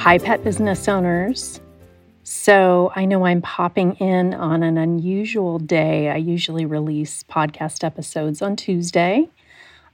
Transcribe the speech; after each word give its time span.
Hi, 0.00 0.16
pet 0.16 0.42
business 0.42 0.88
owners. 0.88 1.60
So, 2.24 2.90
I 2.96 3.04
know 3.04 3.26
I'm 3.26 3.42
popping 3.42 3.96
in 3.96 4.32
on 4.32 4.62
an 4.62 4.78
unusual 4.78 5.58
day. 5.58 6.08
I 6.08 6.16
usually 6.16 6.64
release 6.64 7.22
podcast 7.24 7.84
episodes 7.84 8.40
on 8.40 8.56
Tuesday, 8.56 9.28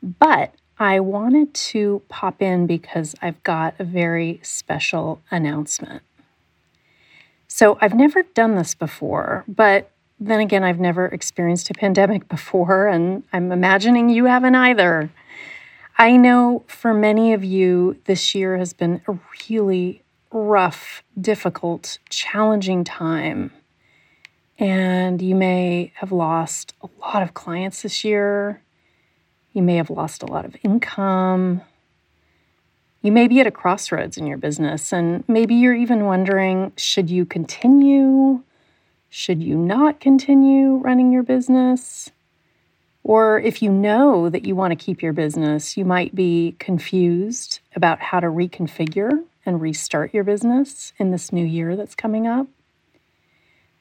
but 0.01 0.55
I 0.79 1.01
wanted 1.01 1.53
to 1.55 2.03
pop 2.09 2.41
in 2.41 2.69
because 2.69 3.17
I've 3.21 3.43
got 3.43 3.75
a 3.81 3.85
very 3.85 4.39
special 4.45 5.23
announcement. 5.33 6.05
So, 7.49 7.77
I've 7.81 7.95
never 7.95 8.23
done 8.23 8.55
this 8.55 8.77
before, 8.77 9.43
but 9.49 9.91
then 10.21 10.39
again, 10.39 10.63
I've 10.63 10.79
never 10.79 11.07
experienced 11.07 11.69
a 11.71 11.75
pandemic 11.75 12.29
before, 12.37 12.87
and 12.87 13.25
I'm 13.33 13.51
imagining 13.51 14.09
you 14.09 14.27
haven't 14.27 14.55
either. 14.55 15.11
I 15.99 16.19
know 16.19 16.63
for 16.67 16.93
many 16.93 17.33
of 17.33 17.43
you, 17.43 17.97
this 18.05 18.35
year 18.35 18.59
has 18.59 18.75
been 18.75 19.01
a 19.09 19.19
really 19.49 20.03
rough, 20.31 21.03
difficult, 21.19 21.99
challenging 22.11 22.85
time. 22.85 23.51
And 24.59 25.23
you 25.23 25.35
may 25.35 25.93
have 25.97 26.13
lost 26.13 26.75
a 26.83 26.89
lot 27.01 27.23
of 27.23 27.33
clients 27.33 27.81
this 27.81 28.05
year. 28.05 28.61
You 29.55 29.63
may 29.63 29.77
have 29.77 29.89
lost 29.89 30.23
a 30.23 30.27
lot 30.27 30.45
of 30.45 30.55
income. 30.63 31.63
You 33.01 33.11
may 33.11 33.27
be 33.27 33.41
at 33.41 33.47
a 33.47 33.51
crossroads 33.51 34.19
in 34.19 34.27
your 34.27 34.39
business, 34.39 34.93
and 34.93 35.25
maybe 35.27 35.55
you're 35.55 35.75
even 35.75 36.05
wondering 36.05 36.73
should 36.77 37.09
you 37.09 37.25
continue? 37.25 38.43
Should 39.09 39.43
you 39.43 39.57
not 39.57 40.01
continue 40.01 40.77
running 40.77 41.11
your 41.11 41.23
business? 41.23 42.11
Or 43.07 43.39
if 43.39 43.63
you 43.63 43.71
know 43.71 44.29
that 44.31 44.45
you 44.45 44.57
want 44.57 44.73
to 44.73 44.85
keep 44.85 45.01
your 45.01 45.13
business, 45.13 45.77
you 45.77 45.85
might 45.85 46.13
be 46.13 46.57
confused 46.59 47.61
about 47.77 48.01
how 48.01 48.19
to 48.19 48.27
reconfigure 48.27 49.23
and 49.47 49.61
restart 49.61 50.13
your 50.13 50.25
business 50.25 50.93
in 50.99 51.13
this 51.13 51.31
new 51.31 51.47
year 51.47 51.77
that's 51.77 51.95
coming 51.95 52.27
up. 52.27 52.49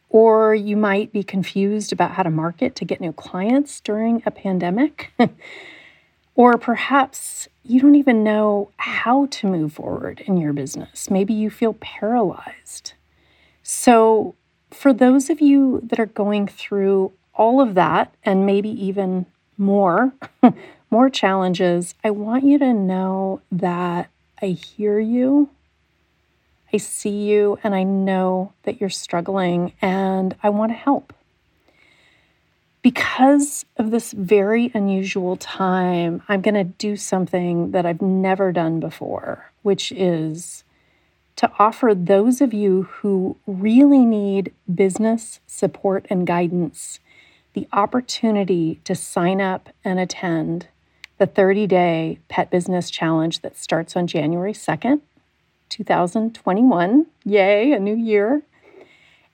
Or 0.10 0.54
you 0.54 0.78
might 0.78 1.12
be 1.12 1.24
confused 1.24 1.92
about 1.92 2.12
how 2.12 2.22
to 2.22 2.30
market 2.30 2.76
to 2.76 2.86
get 2.86 3.02
new 3.02 3.14
clients 3.14 3.80
during 3.80 4.22
a 4.28 4.32
pandemic. 4.32 5.12
or 6.36 6.60
perhaps 6.60 7.48
you 7.64 7.82
don't 7.82 7.96
even 7.96 8.24
know 8.24 8.70
how 8.78 9.26
to 9.32 9.48
move 9.48 9.74
forward 9.74 10.22
in 10.28 10.38
your 10.38 10.54
business. 10.54 11.10
Maybe 11.10 11.34
you 11.34 11.50
feel 11.50 11.74
paralyzed. 11.74 12.94
So, 13.64 14.36
for 14.70 14.94
those 14.94 15.32
of 15.32 15.42
you 15.42 15.82
that 15.84 16.00
are 16.00 16.06
going 16.06 16.46
through 16.46 17.12
all 17.36 17.62
of 17.62 17.76
that 17.76 18.14
and 18.24 18.46
maybe 18.46 18.70
even 18.70 19.26
more, 19.58 20.14
more 20.90 21.10
challenges, 21.10 21.96
I 22.04 22.12
want 22.12 22.44
you 22.44 22.58
to 22.60 22.74
know 22.74 23.42
that 23.52 24.10
I 24.42 24.48
hear 24.48 25.00
you. 25.00 25.50
I 26.74 26.78
see 26.78 27.26
you 27.30 27.58
and 27.64 27.74
I 27.74 27.84
know 27.84 28.54
that 28.64 28.82
you're 28.82 28.90
struggling 28.90 29.74
and 29.82 30.36
I 30.44 30.50
want 30.50 30.72
to 30.72 30.78
help. 30.78 31.14
Because 32.82 33.66
of 33.78 33.90
this 33.90 34.12
very 34.12 34.72
unusual 34.74 35.38
time, 35.38 36.22
I'm 36.28 36.42
going 36.42 36.56
to 36.56 36.64
do 36.64 36.96
something 36.96 37.72
that 37.72 37.86
I've 37.86 38.02
never 38.02 38.52
done 38.52 38.80
before, 38.80 39.52
which 39.64 39.92
is 39.92 40.64
to 41.38 41.52
offer 41.58 41.94
those 41.96 42.42
of 42.42 42.54
you 42.54 42.84
who 42.84 43.38
really 43.48 44.06
need 44.06 44.54
business 44.74 45.40
support 45.48 46.06
and 46.10 46.28
guidance 46.28 47.00
the 47.56 47.68
opportunity 47.74 48.80
to 48.84 48.94
sign 48.94 49.42
up 49.42 49.70
and 49.84 50.00
attend 50.00 50.68
the 51.18 51.26
30 51.26 51.66
day 51.66 52.20
pet 52.28 52.52
business 52.52 52.92
challenge 52.92 53.42
that 53.42 53.58
starts 53.58 53.96
on 53.96 54.06
January 54.06 54.54
2nd, 54.54 55.02
2021. 55.70 57.08
Yay, 57.24 57.72
a 57.72 57.80
new 57.80 57.96
year. 57.96 58.44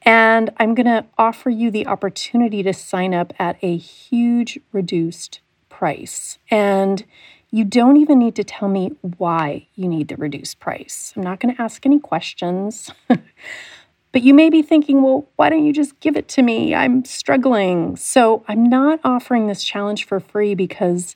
And 0.03 0.51
I'm 0.57 0.73
going 0.75 0.85
to 0.85 1.05
offer 1.17 1.49
you 1.49 1.69
the 1.69 1.87
opportunity 1.87 2.63
to 2.63 2.73
sign 2.73 3.13
up 3.13 3.33
at 3.37 3.57
a 3.61 3.75
huge 3.75 4.59
reduced 4.71 5.41
price. 5.69 6.37
And 6.49 7.03
you 7.49 7.65
don't 7.65 7.97
even 7.97 8.19
need 8.19 8.35
to 8.35 8.43
tell 8.43 8.69
me 8.69 8.91
why 9.17 9.67
you 9.75 9.87
need 9.87 10.07
the 10.07 10.15
reduced 10.15 10.59
price. 10.59 11.11
I'm 11.15 11.23
not 11.23 11.39
going 11.39 11.55
to 11.55 11.61
ask 11.61 11.85
any 11.85 11.99
questions. 11.99 12.91
but 14.11 14.23
you 14.23 14.33
may 14.33 14.49
be 14.49 14.61
thinking, 14.61 15.01
well, 15.01 15.27
why 15.35 15.49
don't 15.49 15.65
you 15.65 15.73
just 15.73 15.99
give 15.99 16.17
it 16.17 16.27
to 16.29 16.41
me? 16.41 16.75
I'm 16.75 17.05
struggling. 17.05 17.95
So 17.95 18.43
I'm 18.47 18.63
not 18.69 18.99
offering 19.03 19.47
this 19.47 19.63
challenge 19.63 20.05
for 20.05 20.19
free 20.19 20.55
because 20.55 21.15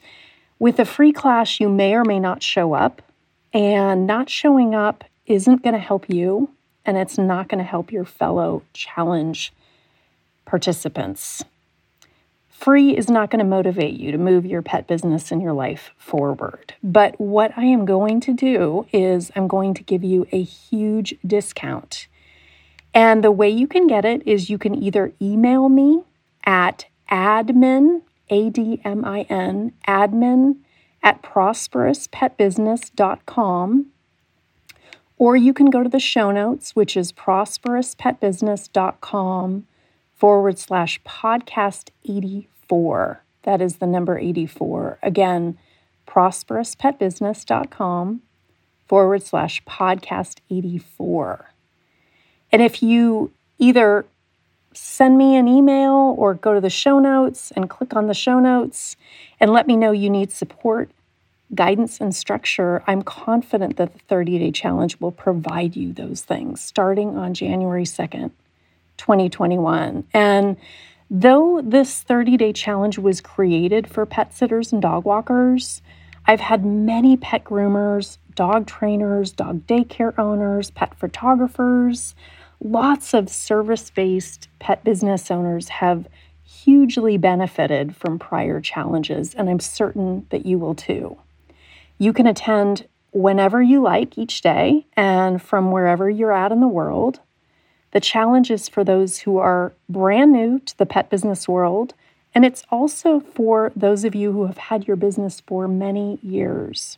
with 0.59 0.79
a 0.79 0.85
free 0.85 1.11
class, 1.11 1.59
you 1.59 1.69
may 1.69 1.93
or 1.93 2.05
may 2.05 2.19
not 2.19 2.41
show 2.41 2.73
up. 2.73 3.01
And 3.53 4.05
not 4.05 4.29
showing 4.29 4.75
up 4.75 5.05
isn't 5.25 5.63
going 5.63 5.73
to 5.73 5.79
help 5.79 6.09
you, 6.09 6.49
and 6.85 6.97
it's 6.97 7.17
not 7.17 7.47
going 7.47 7.59
to 7.59 7.63
help 7.63 7.91
your 7.91 8.03
fellow 8.03 8.63
challenge 8.73 9.53
participants. 10.43 11.43
Free 12.49 12.95
is 12.95 13.09
not 13.09 13.29
going 13.29 13.39
to 13.39 13.45
motivate 13.45 13.93
you 13.93 14.11
to 14.11 14.17
move 14.17 14.45
your 14.45 14.61
pet 14.61 14.87
business 14.87 15.31
and 15.31 15.41
your 15.41 15.53
life 15.53 15.91
forward. 15.97 16.73
But 16.83 17.19
what 17.19 17.57
I 17.57 17.63
am 17.65 17.85
going 17.85 18.19
to 18.21 18.33
do 18.33 18.87
is 18.91 19.31
I'm 19.35 19.47
going 19.47 19.73
to 19.73 19.83
give 19.83 20.03
you 20.03 20.27
a 20.31 20.41
huge 20.41 21.15
discount. 21.25 22.07
And 22.95 23.23
the 23.23 23.31
way 23.31 23.49
you 23.49 23.67
can 23.67 23.85
get 23.87 24.05
it 24.05 24.25
is 24.25 24.49
you 24.49 24.57
can 24.57 24.73
either 24.73 25.11
email 25.21 25.67
me 25.67 26.05
at 26.45 26.85
admin, 27.11 28.03
A 28.29 28.49
D 28.49 28.79
M 28.85 29.03
I 29.03 29.23
N, 29.23 29.73
admin 29.85 30.59
at 31.03 31.21
prosperouspetbusiness.com. 31.21 33.87
Or 35.17 35.35
you 35.35 35.53
can 35.53 35.69
go 35.69 35.83
to 35.83 35.89
the 35.89 35.99
show 35.99 36.31
notes, 36.31 36.73
which 36.75 36.95
is 36.97 37.11
prosperouspetbusiness.com 37.11 39.67
forward 40.13 40.57
slash 40.57 41.01
podcast 41.03 41.89
84. 42.05 43.23
That 43.43 43.61
is 43.61 43.75
the 43.77 43.87
number 43.87 44.17
84. 44.17 44.99
Again, 45.03 45.57
prosperouspetbusiness.com 46.07 48.21
forward 48.87 49.23
slash 49.23 49.63
podcast 49.63 50.39
84. 50.49 51.54
And 52.51 52.61
if 52.61 52.81
you 52.81 53.31
either 53.57 54.05
send 54.73 55.17
me 55.17 55.35
an 55.35 55.47
email 55.47 56.15
or 56.17 56.33
go 56.33 56.53
to 56.53 56.61
the 56.61 56.69
show 56.69 56.99
notes 56.99 57.51
and 57.51 57.69
click 57.69 57.95
on 57.95 58.07
the 58.07 58.13
show 58.13 58.39
notes 58.39 58.97
and 59.39 59.51
let 59.51 59.67
me 59.67 59.75
know 59.75 59.91
you 59.91 60.09
need 60.09 60.31
support, 60.31 60.89
guidance, 61.53 62.01
and 62.01 62.13
structure, 62.13 62.83
I'm 62.87 63.01
confident 63.01 63.77
that 63.77 63.93
the 63.93 63.99
30 63.99 64.39
day 64.39 64.51
challenge 64.51 64.99
will 64.99 65.11
provide 65.11 65.75
you 65.75 65.93
those 65.93 66.21
things 66.21 66.61
starting 66.61 67.17
on 67.17 67.33
January 67.33 67.85
2nd, 67.85 68.31
2021. 68.97 70.05
And 70.13 70.57
though 71.09 71.61
this 71.61 72.01
30 72.03 72.37
day 72.37 72.53
challenge 72.53 72.97
was 72.97 73.21
created 73.21 73.87
for 73.87 74.05
pet 74.05 74.33
sitters 74.33 74.73
and 74.73 74.81
dog 74.81 75.05
walkers, 75.05 75.81
I've 76.27 76.41
had 76.41 76.65
many 76.65 77.17
pet 77.17 77.43
groomers, 77.43 78.17
dog 78.35 78.67
trainers, 78.67 79.31
dog 79.31 79.65
daycare 79.67 80.17
owners, 80.19 80.69
pet 80.71 80.93
photographers, 80.95 82.15
lots 82.59 83.13
of 83.13 83.29
service 83.29 83.89
based 83.89 84.47
pet 84.59 84.83
business 84.83 85.31
owners 85.31 85.69
have 85.69 86.07
hugely 86.43 87.17
benefited 87.17 87.95
from 87.95 88.19
prior 88.19 88.61
challenges, 88.61 89.33
and 89.33 89.49
I'm 89.49 89.59
certain 89.59 90.25
that 90.29 90.45
you 90.45 90.57
will 90.57 90.75
too. 90.75 91.17
You 91.97 92.13
can 92.13 92.27
attend 92.27 92.87
whenever 93.11 93.61
you 93.61 93.81
like 93.81 94.17
each 94.17 94.41
day 94.41 94.85
and 94.95 95.41
from 95.41 95.71
wherever 95.71 96.09
you're 96.09 96.33
at 96.33 96.51
in 96.51 96.59
the 96.59 96.67
world. 96.67 97.19
The 97.91 98.01
challenge 98.01 98.51
is 98.51 98.67
for 98.67 98.83
those 98.83 99.19
who 99.19 99.37
are 99.37 99.73
brand 99.87 100.33
new 100.33 100.59
to 100.59 100.77
the 100.77 100.85
pet 100.85 101.09
business 101.09 101.47
world, 101.47 101.93
and 102.33 102.43
it's 102.43 102.65
also 102.69 103.21
for 103.21 103.71
those 103.75 104.03
of 104.03 104.13
you 104.13 104.33
who 104.33 104.45
have 104.47 104.57
had 104.57 104.87
your 104.87 104.97
business 104.97 105.41
for 105.47 105.67
many 105.67 106.19
years. 106.21 106.97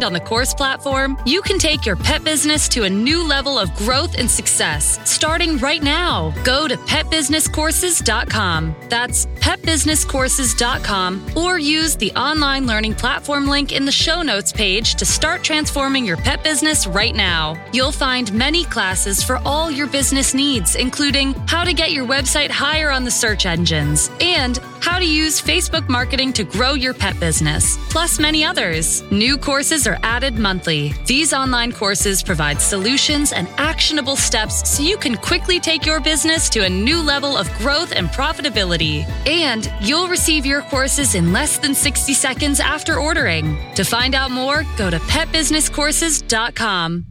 on 0.00 0.14
the 0.14 0.20
course 0.20 0.54
platform, 0.54 1.18
you 1.26 1.42
can 1.42 1.58
take 1.58 1.84
your 1.84 1.96
pet 1.96 2.24
business 2.24 2.66
to 2.70 2.84
a 2.84 2.90
new 2.90 3.28
level 3.28 3.58
of 3.58 3.74
growth 3.74 4.18
and 4.18 4.30
success 4.30 4.98
starting 5.08 5.58
right 5.58 5.82
now. 5.82 6.32
Go 6.44 6.66
to 6.66 6.78
petbusinesscourses.com. 6.78 8.74
That's 8.88 9.26
petbusinesscourses.com 9.26 11.36
or 11.36 11.58
use 11.58 11.94
the 11.96 12.10
online 12.12 12.66
learning 12.66 12.94
platform 12.94 13.46
link 13.46 13.72
in 13.72 13.84
the 13.84 13.92
show 13.92 14.22
notes 14.22 14.50
page 14.50 14.94
to 14.94 15.04
start 15.04 15.44
transforming 15.44 16.06
your 16.06 16.16
pet 16.16 16.42
business 16.42 16.86
right 16.86 17.14
now. 17.14 17.62
You'll 17.74 17.92
find 17.92 18.32
many 18.32 18.64
classes 18.64 19.22
for 19.22 19.36
all 19.44 19.70
your 19.70 19.88
business 19.88 20.32
needs, 20.32 20.74
including 20.74 21.34
how 21.46 21.64
to 21.64 21.74
get 21.74 21.92
your 21.92 22.06
website 22.06 22.50
higher 22.50 22.90
on 22.90 23.04
the 23.04 23.10
search 23.10 23.44
engines 23.44 24.10
and 24.20 24.58
how 24.82 24.98
to 24.98 25.06
use 25.06 25.40
Facebook 25.40 25.88
marketing 25.88 26.32
to 26.32 26.42
grow 26.42 26.74
your 26.74 26.92
pet 26.92 27.18
business, 27.20 27.78
plus 27.88 28.18
many 28.18 28.44
others. 28.44 29.02
New 29.12 29.38
courses 29.38 29.86
are 29.86 29.98
added 30.02 30.38
monthly. 30.38 30.92
These 31.06 31.32
online 31.32 31.70
courses 31.72 32.20
provide 32.22 32.60
solutions 32.60 33.32
and 33.32 33.46
actionable 33.58 34.16
steps 34.16 34.68
so 34.68 34.82
you 34.82 34.96
can 34.96 35.16
quickly 35.16 35.60
take 35.60 35.86
your 35.86 36.00
business 36.00 36.48
to 36.50 36.64
a 36.64 36.68
new 36.68 37.00
level 37.00 37.36
of 37.36 37.48
growth 37.54 37.92
and 37.92 38.08
profitability. 38.08 39.04
And 39.26 39.72
you'll 39.80 40.08
receive 40.08 40.44
your 40.44 40.62
courses 40.62 41.14
in 41.14 41.32
less 41.32 41.58
than 41.58 41.74
60 41.74 42.12
seconds 42.12 42.58
after 42.58 42.98
ordering. 42.98 43.56
To 43.76 43.84
find 43.84 44.16
out 44.16 44.32
more, 44.32 44.64
go 44.76 44.90
to 44.90 44.98
petbusinesscourses.com. 44.98 47.06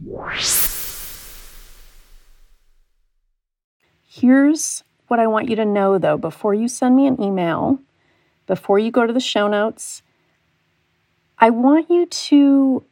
Here's 4.14 4.84
what 5.12 5.20
I 5.20 5.26
want 5.26 5.50
you 5.50 5.56
to 5.56 5.66
know 5.66 5.98
though 5.98 6.16
before 6.16 6.54
you 6.54 6.68
send 6.68 6.96
me 6.96 7.06
an 7.06 7.20
email, 7.20 7.78
before 8.46 8.78
you 8.78 8.90
go 8.90 9.06
to 9.06 9.12
the 9.12 9.20
show 9.20 9.46
notes, 9.46 10.00
I 11.36 11.50
want 11.50 11.90
you 11.90 12.06
to 12.06 12.82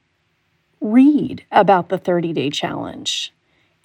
read 0.82 1.46
about 1.50 1.88
the 1.88 1.96
30 1.96 2.34
day 2.34 2.50
challenge. 2.50 3.32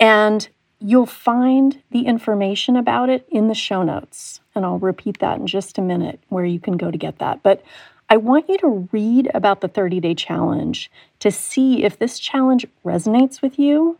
And 0.01 0.49
you'll 0.81 1.05
find 1.05 1.81
the 1.91 2.07
information 2.07 2.75
about 2.75 3.09
it 3.09 3.25
in 3.29 3.47
the 3.47 3.53
show 3.53 3.83
notes. 3.83 4.41
And 4.53 4.65
I'll 4.65 4.79
repeat 4.79 5.19
that 5.19 5.39
in 5.39 5.47
just 5.47 5.77
a 5.77 5.81
minute 5.81 6.19
where 6.27 6.43
you 6.43 6.59
can 6.59 6.75
go 6.75 6.91
to 6.91 6.97
get 6.97 7.19
that. 7.19 7.41
But 7.41 7.63
I 8.09 8.17
want 8.17 8.49
you 8.49 8.57
to 8.57 8.89
read 8.91 9.31
about 9.33 9.61
the 9.61 9.69
30 9.69 10.01
day 10.01 10.13
challenge 10.13 10.91
to 11.19 11.31
see 11.31 11.85
if 11.85 11.97
this 11.97 12.19
challenge 12.19 12.65
resonates 12.83 13.41
with 13.41 13.57
you 13.57 13.97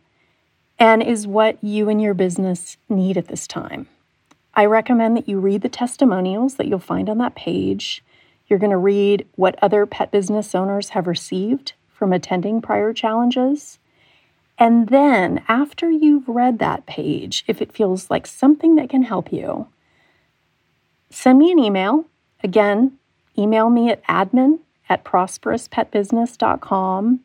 and 0.78 1.02
is 1.02 1.26
what 1.26 1.56
you 1.64 1.88
and 1.88 2.02
your 2.02 2.12
business 2.12 2.76
need 2.90 3.16
at 3.16 3.28
this 3.28 3.46
time. 3.46 3.88
I 4.56 4.64
recommend 4.64 5.16
that 5.18 5.28
you 5.28 5.38
read 5.38 5.60
the 5.60 5.68
testimonials 5.68 6.54
that 6.54 6.66
you'll 6.66 6.78
find 6.78 7.10
on 7.10 7.18
that 7.18 7.34
page. 7.34 8.02
You're 8.48 8.58
going 8.58 8.70
to 8.70 8.78
read 8.78 9.26
what 9.36 9.58
other 9.60 9.84
pet 9.84 10.10
business 10.10 10.54
owners 10.54 10.88
have 10.90 11.06
received 11.06 11.74
from 11.92 12.12
attending 12.12 12.62
prior 12.62 12.94
challenges. 12.94 13.78
And 14.58 14.88
then, 14.88 15.44
after 15.48 15.90
you've 15.90 16.26
read 16.26 16.58
that 16.58 16.86
page, 16.86 17.44
if 17.46 17.60
it 17.60 17.72
feels 17.72 18.08
like 18.08 18.26
something 18.26 18.76
that 18.76 18.88
can 18.88 19.02
help 19.02 19.30
you, 19.30 19.68
send 21.10 21.38
me 21.38 21.52
an 21.52 21.58
email. 21.58 22.06
Again, 22.42 22.96
email 23.36 23.68
me 23.68 23.90
at 23.90 24.02
admin 24.06 24.60
at 24.88 25.04
prosperouspetbusiness.com 25.04 27.20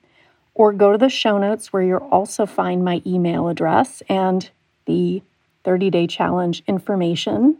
or 0.54 0.74
go 0.74 0.92
to 0.92 0.98
the 0.98 1.08
show 1.08 1.38
notes 1.38 1.72
where 1.72 1.84
you'll 1.84 2.10
also 2.12 2.46
find 2.46 2.84
my 2.84 3.02
email 3.06 3.48
address 3.48 4.04
and 4.10 4.50
the 4.86 5.22
30 5.64 5.90
day 5.90 6.08
challenge 6.08 6.64
information. 6.68 7.58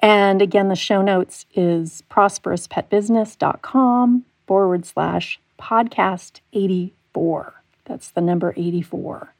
And 0.00 0.40
again, 0.40 0.68
the 0.68 0.76
show 0.76 1.02
notes 1.02 1.46
is 1.54 2.02
prosperouspetbusiness.com 2.10 4.24
forward 4.46 4.86
slash 4.86 5.40
podcast 5.60 6.40
84. 6.52 7.62
That's 7.84 8.10
the 8.10 8.20
number 8.20 8.54
84. 8.56 9.34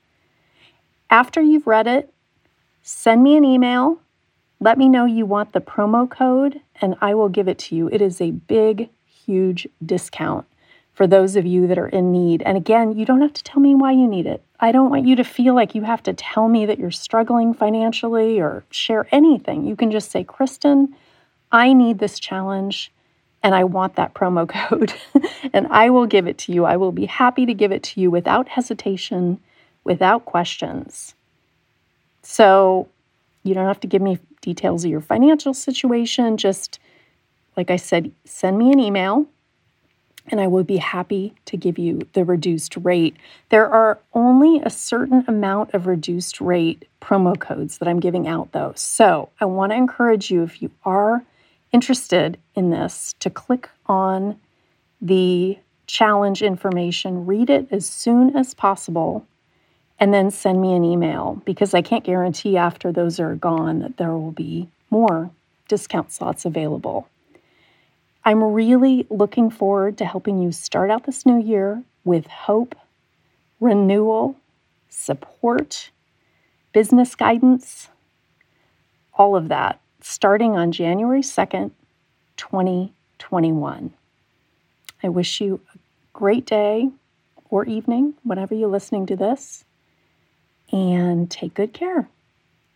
After 1.08 1.40
you've 1.40 1.66
read 1.66 1.86
it, 1.86 2.12
send 2.82 3.22
me 3.22 3.36
an 3.36 3.44
email. 3.44 4.00
Let 4.60 4.76
me 4.76 4.88
know 4.88 5.06
you 5.06 5.24
want 5.24 5.52
the 5.52 5.60
promo 5.60 6.10
code, 6.10 6.60
and 6.80 6.96
I 7.00 7.14
will 7.14 7.30
give 7.30 7.48
it 7.48 7.58
to 7.60 7.74
you. 7.74 7.88
It 7.88 8.02
is 8.02 8.20
a 8.20 8.32
big, 8.32 8.90
huge 9.06 9.66
discount 9.84 10.46
for 11.00 11.06
those 11.06 11.35
of 11.35 11.47
you 11.47 11.67
that 11.67 11.79
are 11.79 11.88
in 11.88 12.12
need. 12.12 12.43
And 12.43 12.58
again, 12.58 12.94
you 12.94 13.06
don't 13.06 13.23
have 13.23 13.32
to 13.32 13.43
tell 13.43 13.58
me 13.58 13.75
why 13.75 13.93
you 13.93 14.06
need 14.06 14.26
it. 14.26 14.44
I 14.61 14.70
don't 14.70 14.91
want 14.91 15.06
you 15.06 15.17
to 15.17 15.25
feel 15.25 15.55
like 15.55 15.75
you 15.75 15.81
have 15.81 16.02
to 16.02 16.12
tell 16.12 16.47
me 16.47 16.67
that 16.67 16.79
you're 16.79 16.91
struggling 16.91 17.55
financially 17.55 18.38
or 18.38 18.64
share 18.70 19.08
anything. 19.11 19.67
You 19.67 19.76
can 19.76 19.91
just 19.91 20.11
say, 20.11 20.25
Kristin, 20.25 20.93
I 21.50 21.73
need 21.73 22.00
this 22.00 22.20
challenge 22.20 22.93
and 23.43 23.55
I 23.55 23.64
want 23.64 23.97
that 23.97 24.12
promo 24.12 24.47
code. 24.69 24.93
and 25.55 25.69
I 25.69 25.88
will 25.88 26.05
give 26.05 26.26
it 26.26 26.37
to 26.37 26.52
you. 26.52 26.67
I 26.67 26.76
will 26.76 26.93
be 26.93 27.06
happy 27.06 27.47
to 27.47 27.55
give 27.55 27.73
it 27.73 27.82
to 27.85 28.00
you 28.02 28.11
without 28.11 28.47
hesitation, 28.49 29.41
without 29.85 30.26
questions. 30.26 31.14
So 32.20 32.91
you 33.43 33.55
don't 33.55 33.69
have 33.69 33.81
to 33.81 33.87
give 33.87 34.02
me 34.02 34.19
details 34.43 34.85
of 34.85 34.91
your 34.91 35.00
financial 35.00 35.55
situation. 35.55 36.37
Just, 36.37 36.79
like 37.56 37.70
I 37.70 37.76
said, 37.76 38.12
send 38.26 38.58
me 38.58 38.70
an 38.70 38.79
email 38.79 39.26
and 40.28 40.40
I 40.40 40.46
will 40.46 40.64
be 40.64 40.76
happy 40.76 41.34
to 41.46 41.56
give 41.56 41.78
you 41.78 42.00
the 42.12 42.25
reduced 42.25 42.76
rate. 42.76 43.17
There 43.49 43.67
are 43.67 43.99
only 44.14 44.61
a 44.62 44.70
certain 44.70 45.25
amount 45.26 45.75
of 45.75 45.87
reduced 45.87 46.40
rate 46.40 46.87
promo 47.00 47.38
codes 47.38 47.78
that 47.78 47.88
I'm 47.88 48.00
giving 48.00 48.28
out, 48.28 48.52
though. 48.52 48.73
So 48.76 49.30
I 49.40 49.47
want 49.47 49.73
to 49.73 49.76
encourage 49.76 50.30
you, 50.30 50.42
if 50.42 50.62
you 50.62 50.71
are 50.85 51.25
interested 51.73 52.38
in 52.54 52.71
this, 52.71 53.14
to 53.21 53.30
click 53.30 53.68
on 53.87 54.38
the 55.00 55.59
challenge 55.87 56.42
information, 56.42 57.26
read 57.26 57.50
it 57.50 57.66
as 57.71 57.87
soon 57.87 58.37
as 58.37 58.54
possible, 58.54 59.26
and 59.99 60.14
then 60.14 60.30
send 60.30 60.61
me 60.61 60.73
an 60.73 60.85
email 60.85 61.42
because 61.44 61.75
I 61.75 61.83
can't 61.83 62.04
guarantee 62.04 62.56
after 62.56 62.92
those 62.92 63.18
are 63.21 63.35
gone 63.35 63.80
that 63.80 63.97
there 63.97 64.12
will 64.12 64.30
be 64.30 64.68
more 64.90 65.30
discount 65.68 66.12
slots 66.12 66.44
available. 66.44 67.09
I'm 68.24 68.42
really 68.42 69.06
looking 69.08 69.50
forward 69.50 69.96
to 69.98 70.04
helping 70.04 70.42
you 70.42 70.52
start 70.52 70.90
out 70.90 71.04
this 71.04 71.24
new 71.24 71.40
year 71.40 71.82
with 72.04 72.26
hope, 72.26 72.74
renewal, 73.60 74.36
support, 74.90 75.90
business 76.72 77.14
guidance, 77.14 77.88
all 79.14 79.36
of 79.36 79.48
that, 79.48 79.80
starting 80.02 80.52
on 80.52 80.70
January 80.70 81.22
2nd, 81.22 81.70
2021. 82.36 83.92
I 85.02 85.08
wish 85.08 85.40
you 85.40 85.60
a 85.74 85.78
great 86.12 86.44
day 86.44 86.90
or 87.48 87.64
evening, 87.64 88.14
whenever 88.22 88.54
you're 88.54 88.68
listening 88.68 89.06
to 89.06 89.16
this, 89.16 89.64
and 90.70 91.30
take 91.30 91.54
good 91.54 91.72
care. 91.72 92.08